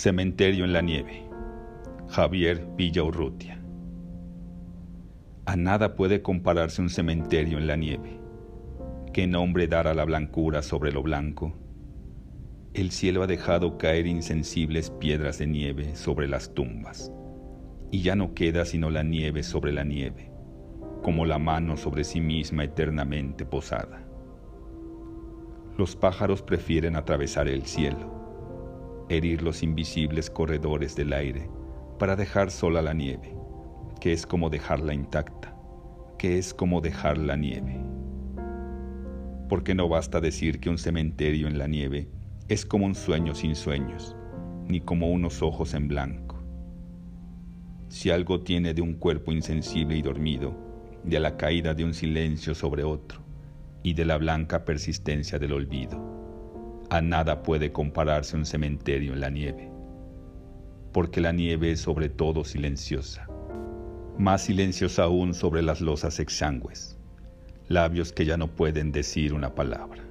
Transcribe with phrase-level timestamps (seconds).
[0.00, 1.28] Cementerio en la nieve.
[2.08, 3.60] Javier Villaurrutia.
[5.44, 8.20] A nada puede compararse un cementerio en la nieve.
[9.12, 11.52] ¿Qué nombre dar a la blancura sobre lo blanco?
[12.74, 17.10] El cielo ha dejado caer insensibles piedras de nieve sobre las tumbas,
[17.90, 20.30] y ya no queda sino la nieve sobre la nieve,
[21.02, 24.06] como la mano sobre sí misma eternamente posada.
[25.76, 28.17] Los pájaros prefieren atravesar el cielo
[29.08, 31.48] herir los invisibles corredores del aire
[31.98, 33.34] para dejar sola la nieve,
[34.00, 35.54] que es como dejarla intacta,
[36.18, 37.80] que es como dejar la nieve.
[39.48, 42.08] Porque no basta decir que un cementerio en la nieve
[42.48, 44.14] es como un sueño sin sueños,
[44.66, 46.42] ni como unos ojos en blanco.
[47.88, 50.54] Si algo tiene de un cuerpo insensible y dormido,
[51.04, 53.22] de la caída de un silencio sobre otro,
[53.82, 56.17] y de la blanca persistencia del olvido,
[56.90, 59.70] a nada puede compararse un cementerio en la nieve,
[60.92, 63.26] porque la nieve es sobre todo silenciosa,
[64.18, 66.98] más silenciosa aún sobre las losas exangües,
[67.68, 70.07] labios que ya no pueden decir una palabra.